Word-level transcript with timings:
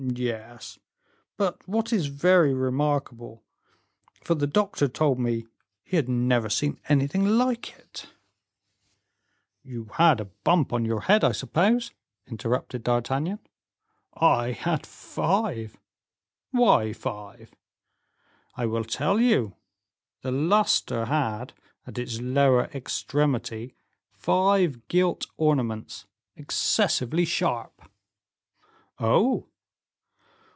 "Yes; 0.15 0.79
but 1.37 1.61
what 1.67 1.93
is 1.93 2.07
very 2.07 2.55
remarkable, 2.55 3.43
for 4.23 4.33
the 4.33 4.47
doctor 4.47 4.87
told 4.87 5.19
me 5.19 5.45
he 5.83 5.95
had 5.95 6.09
never 6.09 6.49
seen 6.49 6.79
anything 6.89 7.23
like 7.37 7.77
it" 7.77 8.07
"You 9.63 9.85
had 9.93 10.19
a 10.19 10.25
bump 10.25 10.73
on 10.73 10.85
your 10.85 11.01
head 11.01 11.23
I 11.23 11.33
suppose?" 11.33 11.91
interrupted 12.25 12.83
D'Artagnan. 12.83 13.39
"I 14.15 14.53
had 14.53 14.87
five." 14.87 15.77
"Why 16.49 16.93
five?" 16.93 17.53
"I 18.55 18.65
will 18.65 18.83
tell 18.83 19.19
you; 19.21 19.55
the 20.23 20.31
luster 20.31 21.05
had, 21.05 21.53
at 21.85 21.99
its 21.99 22.19
lower 22.19 22.65
extremity, 22.73 23.75
five 24.09 24.87
gilt 24.87 25.27
ornaments; 25.37 26.07
excessively 26.35 27.23
sharp." 27.23 27.87
"Oh!" 28.99 29.45